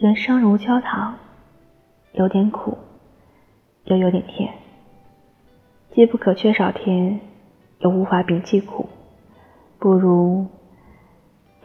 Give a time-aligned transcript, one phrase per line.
[0.00, 1.18] 人生如焦糖，
[2.12, 2.78] 有点苦，
[3.86, 4.54] 又有点甜，
[5.90, 7.20] 既不可缺少甜，
[7.80, 8.88] 又无法摒弃苦，
[9.80, 10.46] 不如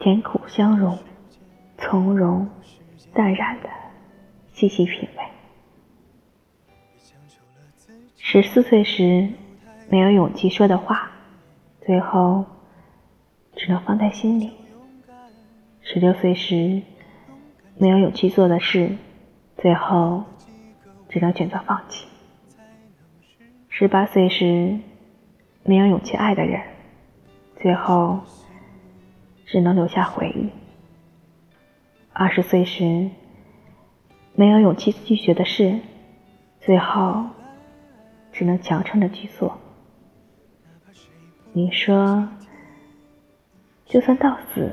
[0.00, 0.98] 甜苦相融，
[1.78, 2.48] 从容
[3.12, 3.68] 淡然的
[4.52, 5.24] 细细品味。
[8.16, 9.28] 十四岁时
[9.88, 11.12] 没有勇气说的话，
[11.82, 12.44] 最后
[13.54, 14.48] 只能放在心里；
[15.82, 16.82] 十六岁时。
[17.76, 18.96] 没有勇气做的事，
[19.56, 20.24] 最后
[21.08, 22.06] 只能选择放弃。
[23.68, 24.78] 十八岁时
[25.64, 26.62] 没有勇气爱的人，
[27.60, 28.20] 最后
[29.44, 30.50] 只能留下回忆。
[32.12, 33.10] 二十岁时
[34.34, 35.80] 没有勇气拒绝的事，
[36.60, 37.26] 最后
[38.32, 39.58] 只能强撑着去做。
[41.52, 42.28] 你说，
[43.84, 44.70] 就算到死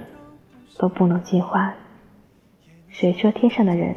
[0.78, 1.74] 都不能尽欢。
[2.92, 3.96] 谁说天上的人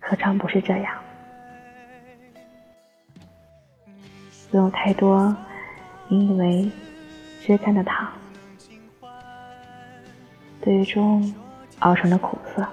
[0.00, 0.98] 何尝不是这样？
[4.50, 5.36] 不用太多
[6.08, 6.70] 你以为
[7.40, 8.12] 吃干的糖，
[10.62, 11.34] 最终
[11.80, 12.66] 熬成了苦涩。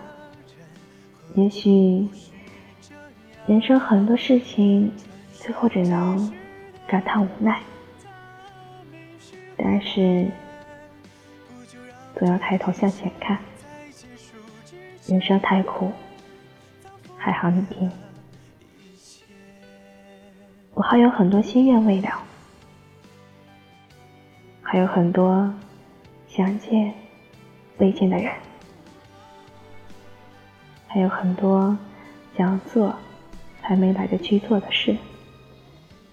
[1.36, 2.08] 也许
[3.46, 4.92] 人生很多事情
[5.34, 6.32] 最后只能
[6.88, 7.62] 感叹无奈，
[9.58, 10.30] 但是
[12.16, 13.38] 总要抬头向前看。
[15.08, 15.92] 人生太苦，
[17.18, 17.92] 还好你听。
[20.74, 22.24] 我还有很多心愿未了，
[24.62, 25.54] 还有很多
[26.28, 26.94] 想见
[27.80, 28.34] 未见的人，
[30.88, 31.78] 还有很多
[32.38, 32.96] 想做
[33.62, 34.96] 还没来得及做的事，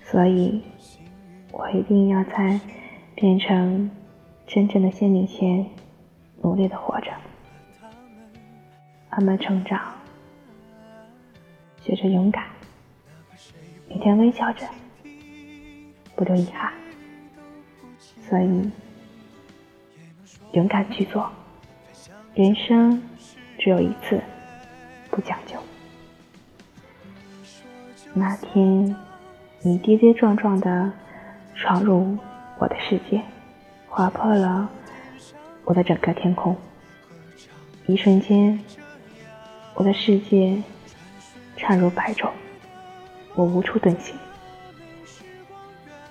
[0.05, 0.61] 所以
[1.53, 2.59] 我一定要在
[3.14, 3.91] 变成
[4.47, 5.64] 真正的仙女前
[6.42, 7.12] 努力的活着。
[9.17, 9.81] 慢慢成长，
[11.81, 12.44] 学着勇敢，
[13.88, 14.69] 每天微笑着，
[16.15, 16.71] 不留遗憾。
[18.28, 18.71] 所以，
[20.53, 21.32] 勇敢去做。
[22.34, 23.03] 人生
[23.59, 24.21] 只有一次，
[25.10, 25.59] 不讲究。
[28.12, 28.94] 那天，
[29.62, 30.93] 你跌跌撞撞的
[31.55, 32.19] 闯入
[32.59, 33.22] 我的世界，
[33.88, 34.69] 划破了
[35.65, 36.55] 我的整个天空。
[37.87, 38.62] 一瞬间。
[39.76, 40.56] 我的世界
[41.54, 42.31] 畅如白昼，
[43.34, 44.16] 我无处遁形。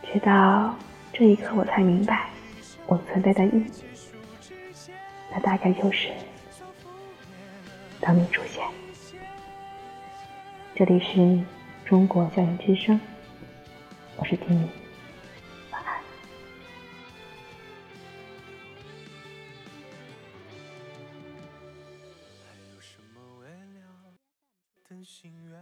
[0.04, 0.76] 直到
[1.12, 2.30] 这一刻，我才明白
[2.86, 3.66] 我存在的意义。
[5.32, 6.10] 那大概就是
[8.00, 8.64] 当你出现。
[10.76, 11.44] 这里是
[11.86, 13.00] 中国校园之声，
[14.16, 14.70] 我是丁宁。
[25.06, 25.56] 心愿，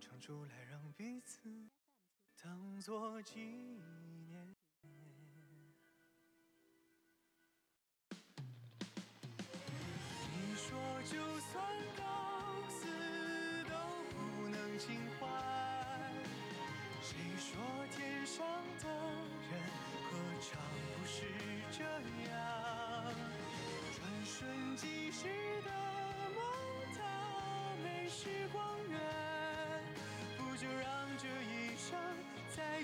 [0.00, 1.68] 唱出来让彼此
[2.42, 4.56] 当作纪念。
[10.30, 11.62] 你说就算
[11.98, 12.31] 到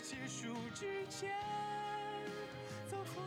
[0.08, 1.28] 结束之前，
[2.90, 3.20] 走赴。